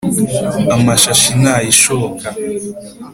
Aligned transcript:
Amashashi 0.75 1.31
ntayishoka 1.41 2.25